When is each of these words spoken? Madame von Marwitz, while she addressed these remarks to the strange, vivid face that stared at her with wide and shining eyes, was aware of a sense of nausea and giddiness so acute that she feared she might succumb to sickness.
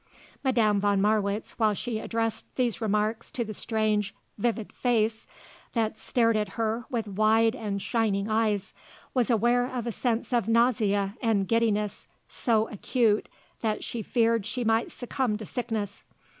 Madame 0.43 0.79
von 0.79 0.99
Marwitz, 0.99 1.51
while 1.59 1.75
she 1.75 1.99
addressed 1.99 2.43
these 2.55 2.81
remarks 2.81 3.29
to 3.29 3.45
the 3.45 3.53
strange, 3.53 4.15
vivid 4.35 4.73
face 4.73 5.27
that 5.73 5.95
stared 5.95 6.35
at 6.35 6.53
her 6.57 6.85
with 6.89 7.07
wide 7.07 7.55
and 7.55 7.83
shining 7.83 8.27
eyes, 8.27 8.73
was 9.13 9.29
aware 9.29 9.67
of 9.67 9.85
a 9.85 9.91
sense 9.91 10.33
of 10.33 10.47
nausea 10.47 11.15
and 11.21 11.47
giddiness 11.47 12.07
so 12.27 12.67
acute 12.69 13.29
that 13.61 13.83
she 13.83 14.01
feared 14.01 14.43
she 14.43 14.63
might 14.63 14.89
succumb 14.89 15.37
to 15.37 15.45
sickness. 15.45 16.03